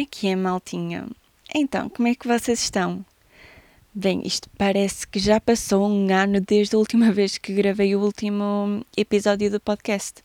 [0.00, 1.06] é que é, maltinha?
[1.54, 3.04] Então, como é que vocês estão?
[3.92, 8.00] Bem, isto parece que já passou um ano desde a última vez que gravei o
[8.00, 10.22] último episódio do podcast.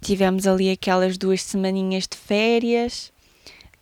[0.00, 3.12] Tivemos ali aquelas duas semaninhas de férias,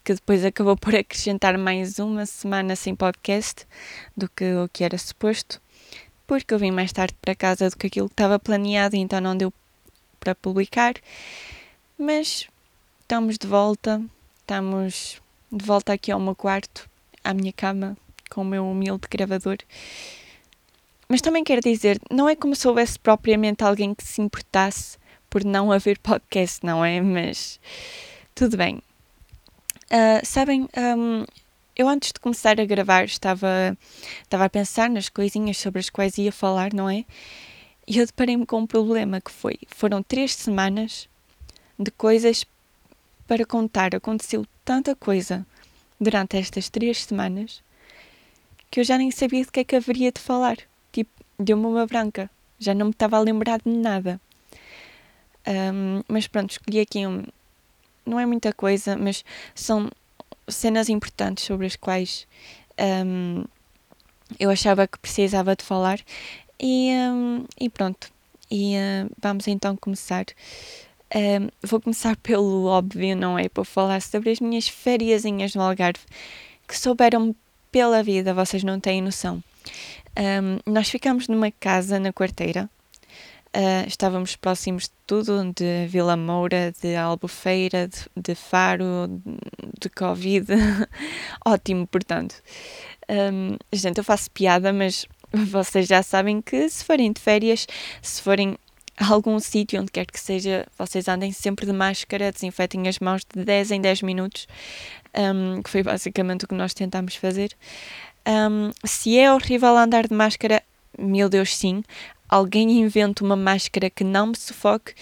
[0.03, 3.67] que depois acabou por acrescentar mais uma semana sem podcast
[4.17, 5.61] do que o que era suposto,
[6.27, 9.37] porque eu vim mais tarde para casa do que aquilo que estava planeado, então não
[9.37, 9.53] deu
[10.19, 10.95] para publicar.
[11.99, 12.49] Mas
[13.03, 14.03] estamos de volta,
[14.51, 15.23] estamos
[15.53, 16.91] de volta aqui ao meu quarto,
[17.23, 17.97] à minha cama,
[18.29, 19.59] com o meu humilde gravador.
[21.09, 24.99] Mas também quero dizer, não é como se houvesse propriamente alguém que se importasse
[25.31, 27.01] por não haver podcast, não é?
[27.01, 27.61] Mas
[28.35, 28.83] tudo bem.
[29.87, 31.25] Uh, sabem, um,
[31.77, 33.79] eu antes de começar a gravar estava,
[34.25, 37.05] estava a pensar nas coisinhas sobre as quais ia falar, não é?
[37.87, 41.09] E eu deparei-me com um problema que foi, foram três semanas
[41.79, 42.45] de coisas
[43.31, 43.95] para contar.
[43.95, 45.47] Aconteceu tanta coisa
[46.01, 47.63] durante estas três semanas
[48.69, 50.57] que eu já nem sabia de que é que haveria de falar.
[50.91, 52.29] Tipo, deu-me uma branca.
[52.59, 54.21] Já não me estava a lembrar de nada.
[55.47, 57.23] Um, mas pronto, escolhi aqui um.
[58.05, 59.89] Não é muita coisa, mas são
[60.49, 62.27] cenas importantes sobre as quais
[63.07, 63.45] um,
[64.41, 66.01] eu achava que precisava de falar.
[66.59, 68.11] E, um, e pronto.
[68.51, 70.25] E uh, vamos então começar
[71.15, 73.49] um, vou começar pelo óbvio, não é?
[73.49, 76.05] Por falar sobre as minhas férias no Algarve,
[76.67, 77.35] que souberam
[77.73, 79.43] pela vida, vocês não têm noção.
[80.19, 82.69] Um, nós ficamos numa casa na quarteira,
[83.57, 89.39] uh, estávamos próximos de tudo, de Vila Moura, de Albufeira, de, de Faro, de,
[89.81, 90.47] de Covid.
[91.45, 92.41] Ótimo, portanto.
[93.09, 97.67] Um, gente, eu faço piada, mas vocês já sabem que se forem de férias,
[98.03, 98.57] se forem
[99.01, 103.45] algum sítio, onde quer que seja, vocês andem sempre de máscara, desinfetem as mãos de
[103.45, 104.47] 10 em 10 minutos,
[105.15, 107.57] um, que foi basicamente o que nós tentámos fazer.
[108.27, 110.63] Um, se é horrível andar de máscara,
[110.99, 111.83] meu Deus, sim.
[112.29, 114.95] Alguém inventa uma máscara que não me sufoque,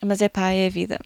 [0.00, 0.98] mas é pá, é a vida.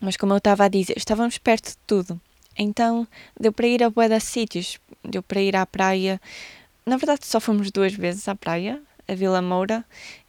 [0.00, 2.20] Mas como eu estava a dizer, estávamos perto de tudo.
[2.58, 3.06] Então
[3.38, 6.20] deu para ir a bué de sítios, deu para ir à praia.
[6.84, 9.84] Na verdade, só fomos duas vezes à praia, a Vila Moura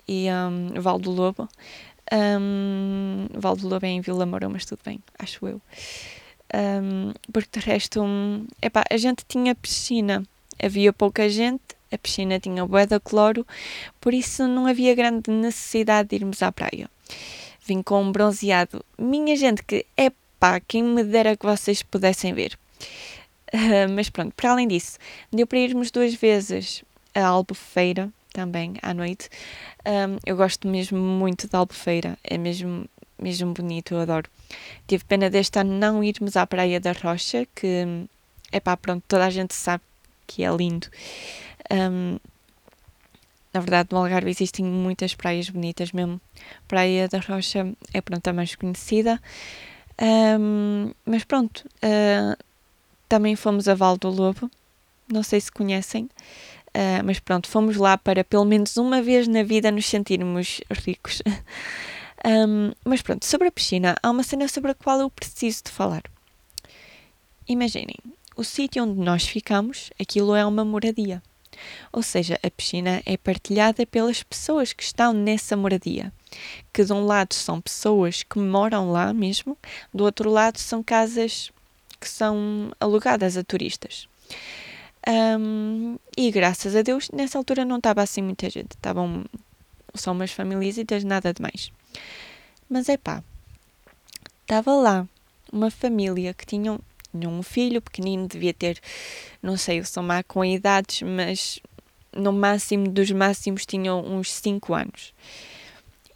[0.07, 1.47] e um, Val do Lobo.
[2.11, 5.61] Um, Val do Lobo é em Vila Moura, mas tudo bem, acho eu.
[6.53, 8.01] Um, porque de resto,
[8.61, 10.23] epá, a gente tinha piscina,
[10.61, 13.45] havia pouca gente, a piscina tinha bué de cloro,
[13.99, 16.89] por isso não havia grande necessidade de irmos à praia.
[17.65, 22.33] Vim com um bronzeado, minha gente, que é pá, quem me dera que vocês pudessem
[22.33, 22.57] ver.
[23.53, 24.97] Uh, mas pronto, para além disso,
[25.31, 29.29] deu para irmos duas vezes a Albufeira, também à noite.
[29.83, 32.87] Um, eu gosto mesmo muito da Albufeira, é mesmo,
[33.19, 34.29] mesmo bonito, eu adoro.
[34.85, 38.07] Tive pena deste ano não irmos à Praia da Rocha, que
[38.51, 39.81] é pá, pronto, toda a gente sabe
[40.27, 40.87] que é lindo.
[41.71, 42.19] Um,
[43.51, 46.21] na verdade, no Algarve existem muitas praias bonitas mesmo.
[46.67, 49.19] Praia da Rocha é pronto, a mais conhecida.
[50.39, 52.37] Um, mas pronto, uh,
[53.09, 54.47] também fomos a Val do Lobo,
[55.11, 56.07] não sei se conhecem.
[56.77, 61.23] Uh, mas pronto, fomos lá para pelo menos uma vez na vida nos sentirmos ricos.
[62.23, 65.71] um, mas pronto, sobre a piscina, há uma cena sobre a qual eu preciso de
[65.71, 66.03] falar.
[67.47, 67.95] Imaginem,
[68.35, 71.23] o sítio onde nós ficamos, aquilo é uma moradia.
[71.91, 76.13] Ou seja, a piscina é partilhada pelas pessoas que estão nessa moradia.
[76.71, 79.57] Que de um lado são pessoas que moram lá mesmo,
[79.91, 81.51] do outro lado são casas
[81.99, 84.07] que são alugadas a turistas.
[85.07, 88.71] Um, e graças a Deus, nessa altura não estava assim muita gente.
[88.71, 89.23] Estavam
[89.95, 91.71] só umas famílias e nada de mais.
[92.69, 93.23] Mas é pá,
[94.41, 95.07] estava lá
[95.51, 96.79] uma família que tinham,
[97.11, 98.81] tinham um filho pequenino, devia ter,
[99.41, 101.61] não sei, eu sou má com idades, mas
[102.13, 105.13] no máximo dos máximos tinham uns 5 anos.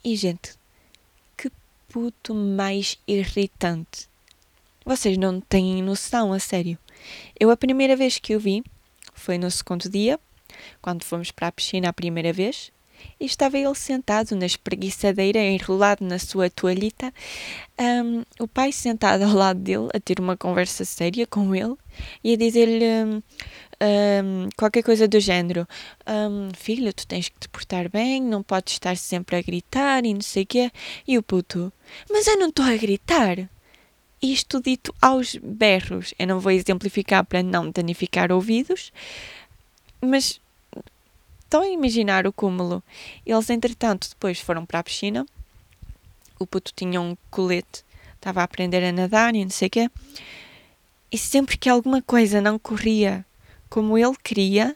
[0.03, 0.55] E gente,
[1.37, 1.49] que
[1.87, 4.09] puto mais irritante.
[4.83, 6.77] Vocês não têm noção, a sério.
[7.39, 8.63] Eu, a primeira vez que o vi,
[9.13, 10.19] foi no segundo dia,
[10.81, 12.71] quando fomos para a piscina a primeira vez,
[13.19, 17.13] e estava ele sentado na espreguiçadeira, enrolado na sua toalhita,
[17.79, 21.75] um, o pai sentado ao lado dele, a ter uma conversa séria com ele
[22.23, 23.23] e a dizer-lhe um,
[23.81, 25.67] um, qualquer coisa do género:
[26.55, 30.21] Filho, tu tens que te portar bem, não podes estar sempre a gritar e não
[30.21, 30.71] sei o quê.
[31.07, 31.71] E o puto:
[32.09, 33.49] Mas eu não estou a gritar.
[34.21, 36.13] Isto dito aos berros.
[36.19, 38.93] Eu não vou exemplificar para não danificar ouvidos,
[39.99, 40.39] mas
[41.43, 42.83] estão a imaginar o cúmulo.
[43.25, 45.25] Eles, entretanto, depois foram para a piscina.
[46.39, 47.83] O puto tinha um colete,
[48.15, 49.89] estava a aprender a nadar e não sei o quê.
[51.11, 53.25] E sempre que alguma coisa não corria
[53.69, 54.75] como ele queria,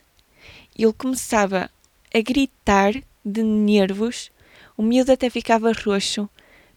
[0.76, 1.70] ele começava
[2.14, 2.92] a gritar
[3.24, 4.30] de nervos.
[4.76, 6.28] O miúdo até ficava roxo,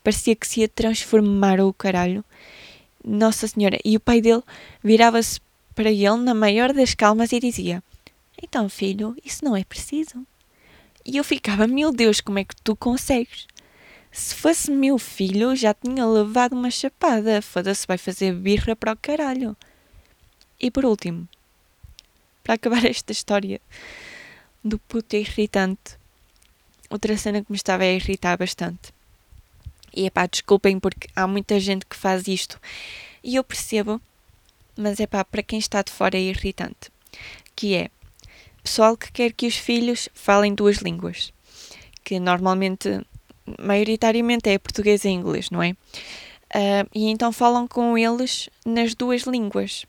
[0.04, 2.24] parecia que se ia transformar o caralho.
[3.03, 3.77] Nossa Senhora!
[3.83, 4.43] E o pai dele
[4.83, 5.39] virava-se
[5.73, 7.83] para ele na maior das calmas e dizia:
[8.41, 10.25] Então, filho, isso não é preciso.
[11.05, 13.47] E eu ficava: Meu Deus, como é que tu consegues?
[14.11, 17.41] Se fosse meu filho, já tinha levado uma chapada.
[17.41, 19.55] Foda-se, vai fazer birra para o caralho.
[20.59, 21.27] E por último,
[22.43, 23.61] para acabar esta história
[24.63, 25.97] do puto irritante,
[26.89, 28.91] outra cena que me estava a irritar bastante.
[29.99, 32.57] E é pá, desculpem porque há muita gente que faz isto
[33.21, 34.01] e eu percebo,
[34.77, 36.89] mas é pá, para quem está de fora é irritante.
[37.53, 37.91] Que é
[38.63, 41.33] pessoal que quer que os filhos falem duas línguas,
[42.01, 43.01] que normalmente,
[43.59, 45.71] maioritariamente é português e inglês, não é?
[45.71, 49.85] Uh, e então falam com eles nas duas línguas.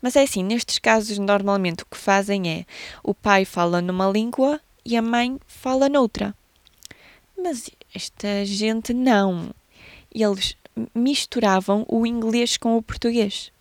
[0.00, 2.64] Mas é assim, nestes casos, normalmente o que fazem é
[3.02, 6.36] o pai fala numa língua e a mãe fala noutra.
[7.36, 9.50] Mas esta gente não.
[10.12, 10.56] Eles
[10.94, 13.52] misturavam o inglês com o português.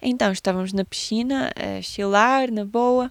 [0.00, 3.10] Então estávamos na piscina, a chilar, na boa,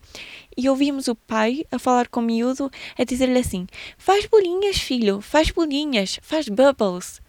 [0.58, 3.66] e ouvimos o pai a falar com o miúdo, a dizer-lhe assim:
[3.98, 7.22] Faz bolinhas, filho, faz bolinhas, faz bubbles.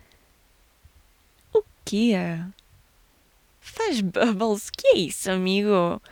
[1.55, 2.15] O quê?
[3.61, 4.69] Faz bubbles?
[4.71, 6.03] Que é isso, amigo?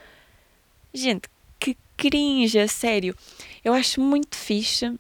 [0.95, 1.29] Gente,
[1.59, 3.17] que cringe, sério.
[3.65, 4.97] Eu acho muito fixe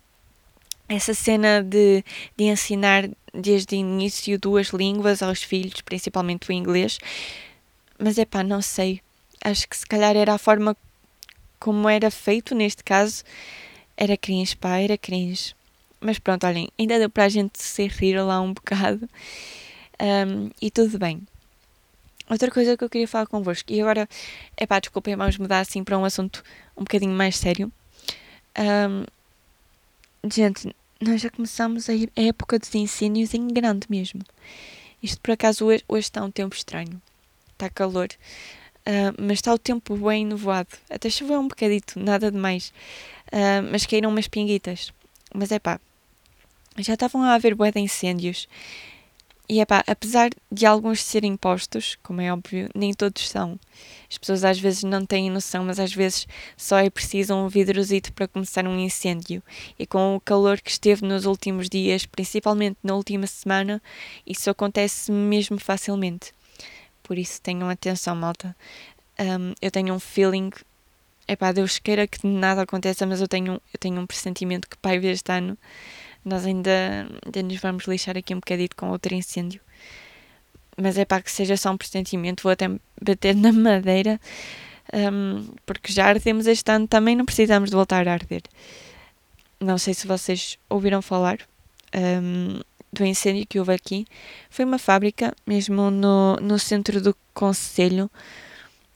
[0.90, 2.04] essa cena de,
[2.36, 6.98] de ensinar desde o início duas línguas aos filhos, principalmente o inglês.
[7.96, 9.00] Mas é pá, não sei.
[9.42, 10.76] Acho que se calhar era a forma
[11.60, 13.22] como era feito neste caso.
[13.96, 15.54] Era cringe, pá, era cringe.
[16.00, 19.08] Mas pronto, olhem, ainda deu para a gente se rir lá um bocado.
[20.00, 21.22] Um, e tudo bem.
[22.28, 24.08] Outra coisa que eu queria falar convosco, e agora,
[24.56, 26.42] é pá, desculpem, vamos mudar assim para um assunto
[26.76, 27.70] um bocadinho mais sério.
[28.58, 29.04] Um,
[30.30, 34.20] gente, nós já começamos a, a época dos incêndios em grande mesmo.
[35.02, 37.00] Isto por acaso hoje, hoje está um tempo estranho.
[37.52, 38.08] Está calor.
[38.80, 40.68] Uh, mas está o tempo bem nevoado.
[40.90, 42.72] Até choveu um bocadito, nada demais.
[43.28, 44.92] Uh, mas caíram umas pinguitas.
[45.34, 45.80] Mas é pá,
[46.78, 48.48] já estavam a haver bué de incêndios.
[49.50, 53.58] E é pá, apesar de alguns serem postos, como é óbvio, nem todos são.
[54.08, 58.12] As pessoas às vezes não têm noção, mas às vezes só é preciso um vidrozito
[58.12, 59.42] para começar um incêndio.
[59.76, 63.82] E com o calor que esteve nos últimos dias, principalmente na última semana,
[64.24, 66.32] isso acontece mesmo facilmente.
[67.02, 68.54] Por isso tenham atenção, malta.
[69.18, 70.50] Um, eu tenho um feeling.
[71.26, 74.76] É pá, Deus queira que nada aconteça, mas eu tenho, eu tenho um pressentimento que
[74.76, 75.58] pai este ano
[76.24, 79.60] nós ainda, ainda nos vamos lixar aqui um bocadito com outro incêndio.
[80.76, 82.68] Mas é para que seja só um pressentimento, vou até
[83.00, 84.20] bater na madeira,
[84.92, 88.42] um, porque já ardemos este ano, também não precisamos de voltar a arder.
[89.58, 91.38] Não sei se vocês ouviram falar
[91.94, 92.60] um,
[92.92, 94.06] do incêndio que houve aqui.
[94.48, 98.10] Foi uma fábrica, mesmo no, no centro do Conselho.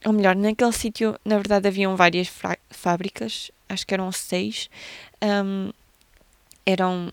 [0.05, 2.31] Ou melhor, naquele sítio, na verdade, haviam várias
[2.71, 4.69] fábricas, acho que eram seis.
[5.23, 5.71] Um,
[6.67, 7.11] eram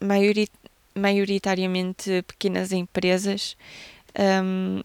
[0.00, 0.50] maiorit
[0.94, 3.56] maioritariamente pequenas empresas
[4.18, 4.80] um,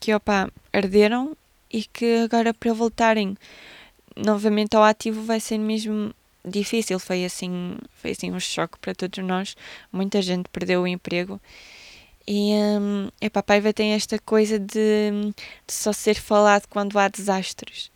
[0.00, 1.36] que opa, arderam
[1.70, 3.36] e que agora para voltarem
[4.16, 6.98] novamente ao ativo vai ser mesmo difícil.
[6.98, 9.56] Foi assim, foi assim um choque para todos nós.
[9.92, 11.40] Muita gente perdeu o emprego.
[12.26, 15.32] E um, epá, Paiva tem esta coisa de,
[15.66, 17.90] de só ser falado quando há desastres.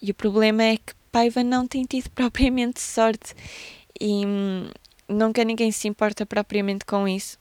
[0.00, 3.34] E o problema é que Paiva não tem tido propriamente sorte
[4.00, 4.70] e hum,
[5.08, 7.38] nunca ninguém se importa propriamente com isso.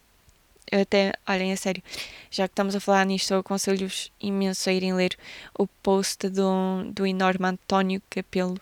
[0.72, 1.84] Eu até, olhem, a sério,
[2.30, 5.18] já que estamos a falar nisto, eu aconselho-vos imenso a irem ler
[5.58, 8.58] o post do, do enorme António Capelo.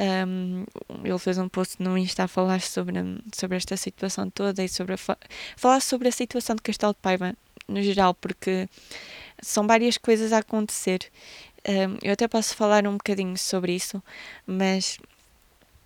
[0.00, 0.64] Um,
[1.04, 2.94] ele fez um post no Insta a falar sobre,
[3.34, 4.98] sobre esta situação toda e sobre a,
[5.56, 7.34] falar sobre a situação de Castelo de Paiva
[7.68, 8.68] no geral, porque
[9.42, 11.00] são várias coisas a acontecer.
[11.68, 14.02] Um, eu até posso falar um bocadinho sobre isso,
[14.46, 14.98] mas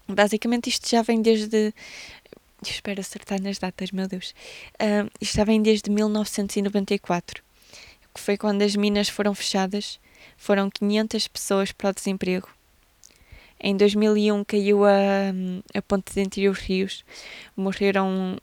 [0.08, 1.72] Basicamente, isto já vem desde.
[2.64, 4.34] Espero acertar nas datas, meu Deus.
[4.74, 7.42] Uh, isto já vem desde 1994,
[8.14, 9.98] que foi quando as minas foram fechadas.
[10.36, 12.48] Foram 500 pessoas para o desemprego.
[13.60, 14.90] Em 2001 caiu a,
[15.74, 17.04] a ponte Entre os Rios.
[17.56, 18.38] Morreram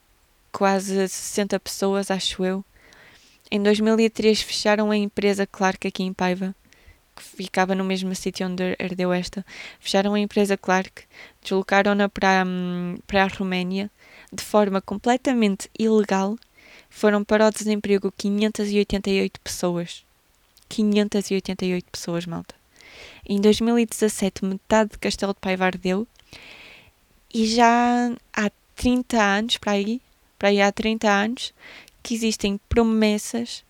[0.52, 2.64] quase 60 pessoas, acho eu.
[3.52, 6.56] Em 2003 fecharam a empresa Clark aqui em Paiva
[7.20, 9.46] que ficava no mesmo sítio onde ardeu esta,
[9.80, 11.04] fecharam a empresa Clark,
[11.42, 13.92] deslocaram-na para, hum, para a Roménia
[14.32, 16.38] de forma completamente ilegal.
[16.90, 20.04] Foram para o desemprego 588 pessoas.
[20.70, 22.56] 588 pessoas, malta.
[23.28, 26.08] Em 2017, metade de Castelo de Paiva ardeu
[27.34, 30.02] e já há 30 anos, para aí,
[30.38, 31.54] para aí há 30 anos,
[32.02, 33.64] que existem promessas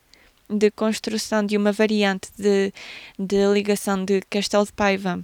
[0.50, 2.74] de construção de uma variante de,
[3.18, 5.24] de ligação de Castelo de Paiva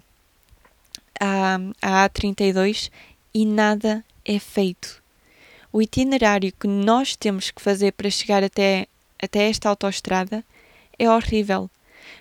[1.20, 2.92] à, à A32
[3.34, 5.04] e nada é feito.
[5.72, 8.88] O itinerário que nós temos que fazer para chegar até,
[9.22, 10.44] até esta autoestrada
[10.98, 11.70] é horrível,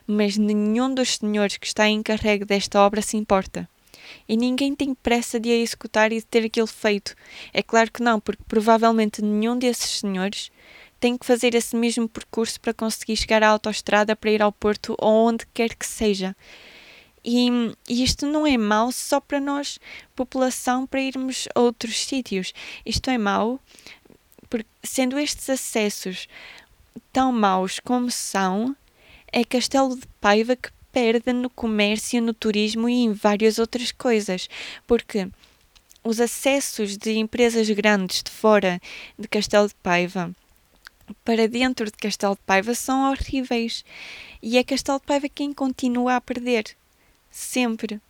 [0.06, 3.68] mas nenhum dos senhores que está encarregue desta obra se importa.
[4.28, 7.14] E ninguém tem pressa de a executar e de ter aquilo feito.
[7.52, 10.50] É claro que não, porque provavelmente nenhum desses senhores
[11.00, 14.94] tem que fazer esse mesmo percurso para conseguir chegar à autoestrada para ir ao Porto
[14.98, 16.34] ou onde quer que seja.
[17.24, 17.48] E,
[17.88, 19.78] e, isto não é mau só para nós,
[20.14, 22.52] população, para irmos a outros sítios.
[22.84, 23.58] Isto é mau,
[24.50, 26.28] porque sendo estes acessos
[27.12, 28.76] tão maus como são,
[29.32, 34.48] é Castelo de Paiva que perde no comércio, no turismo e em várias outras coisas.
[34.86, 35.28] Porque
[36.04, 38.80] os acessos de empresas grandes de fora
[39.18, 40.34] de Castelo de Paiva
[41.24, 43.84] para dentro de Castelo de Paiva são horríveis.
[44.42, 46.76] E é Castelo de Paiva quem continua a perder
[47.30, 48.00] sempre.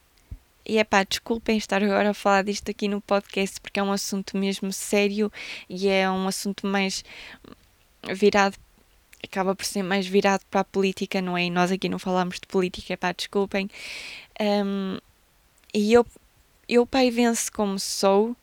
[0.67, 3.93] E é pá, desculpem estar agora a falar disto aqui no podcast porque é um
[3.93, 5.31] assunto mesmo sério
[5.69, 7.05] e é um assunto mais
[8.15, 8.57] virado,
[9.23, 11.45] acaba por ser mais virado para a política, não é?
[11.45, 13.71] E nós aqui não falamos de política, é pá, desculpem.
[14.41, 14.99] Um,
[15.73, 16.07] e eu,
[16.67, 18.35] eu paivense como sou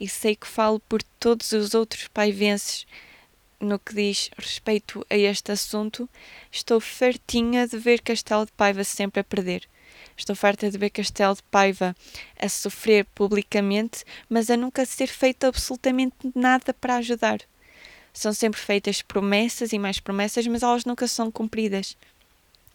[0.00, 2.86] e sei que falo por todos os outros paivenses
[3.60, 6.08] no que diz respeito a este assunto,
[6.50, 9.68] estou fartinha de ver Castelo de Paiva sempre a perder.
[10.16, 11.94] Estou farta de ver Castelo de Paiva
[12.38, 17.40] a sofrer publicamente, mas a nunca ser feito absolutamente nada para ajudar.
[18.12, 21.96] São sempre feitas promessas e mais promessas, mas elas nunca são cumpridas.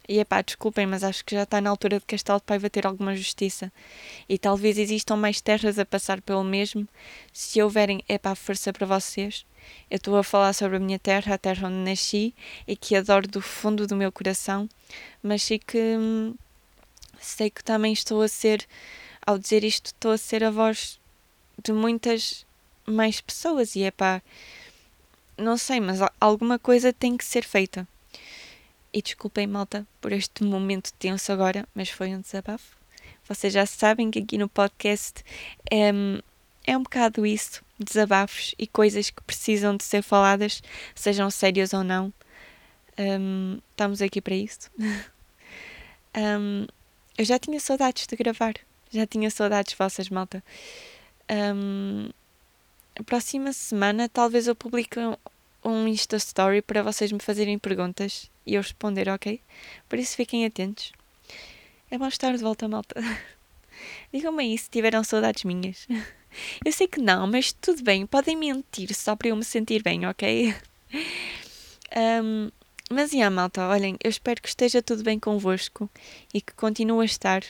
[0.06, 2.68] E é pá, desculpem, mas acho que já está na altura de Castelo de Paiva
[2.68, 3.72] ter alguma justiça.
[4.28, 6.86] E talvez existam mais terras a passar pelo mesmo.
[7.32, 9.46] Se houverem, é pá, força para vocês.
[9.90, 12.34] Eu estou a falar sobre a minha terra, a terra onde nasci
[12.66, 14.68] e que adoro do fundo do meu coração,
[15.22, 16.34] mas sei que hum,
[17.20, 18.66] sei que também estou a ser,
[19.26, 21.00] ao dizer isto, estou a ser a voz
[21.62, 22.46] de muitas
[22.86, 24.22] mais pessoas e é pá,
[25.36, 27.86] não sei, mas alguma coisa tem que ser feita.
[28.92, 32.76] E desculpem, malta, por este momento tenso agora, mas foi um desabafo.
[33.28, 35.24] Vocês já sabem que aqui no podcast
[35.70, 35.90] é,
[36.64, 40.62] é um bocado isso: desabafos e coisas que precisam de ser faladas,
[40.94, 42.12] sejam sérias ou não.
[42.98, 44.70] Um, estamos aqui para isso.
[46.16, 46.66] um,
[47.18, 48.54] eu já tinha saudades de gravar.
[48.90, 50.42] Já tinha saudades vossas, malta.
[51.30, 52.08] Um,
[53.04, 54.98] próxima semana talvez eu publique
[55.64, 59.40] um Insta Story para vocês me fazerem perguntas e eu responder, ok?
[59.88, 60.92] Por isso fiquem atentos.
[61.90, 63.00] É bom estar de volta, malta.
[64.12, 65.86] Digam-me aí se tiveram saudades minhas.
[66.64, 70.06] Eu sei que não, mas tudo bem, podem mentir só para eu me sentir bem,
[70.06, 70.54] ok?
[71.96, 72.50] Um,
[72.90, 75.88] mas, e yeah, malta, olhem, eu espero que esteja tudo bem convosco
[76.32, 77.42] e que continue a estar.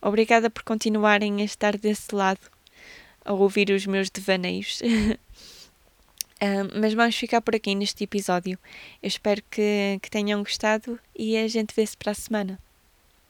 [0.00, 2.40] Obrigada por continuarem a estar desse lado,
[3.24, 4.80] a ouvir os meus devaneios.
[6.40, 8.58] um, mas vamos ficar por aqui neste episódio.
[9.02, 12.58] Eu espero que, que tenham gostado e a gente vê-se para a semana.